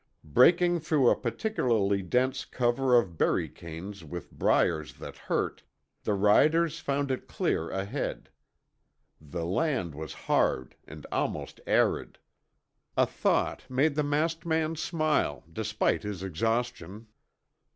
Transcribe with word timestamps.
Breaking 0.25 0.79
through 0.79 1.11
a 1.11 1.15
particularly 1.15 2.01
dense 2.01 2.43
cover 2.43 2.97
of 2.97 3.19
berry 3.19 3.47
canes 3.47 4.03
with 4.03 4.31
briars 4.31 4.95
that 4.95 5.15
hurt, 5.15 5.61
the 6.05 6.15
riders 6.15 6.79
found 6.79 7.11
it 7.11 7.27
clear 7.27 7.69
ahead. 7.69 8.31
The 9.21 9.45
land 9.45 9.93
was 9.93 10.13
hard 10.25 10.75
and 10.87 11.05
almost 11.11 11.61
arid. 11.67 12.17
A 12.97 13.05
thought 13.05 13.69
made 13.69 13.93
the 13.93 14.01
masked 14.01 14.43
man 14.43 14.75
smile 14.75 15.43
despite 15.53 16.01
his 16.01 16.23
exhaustion. 16.23 17.05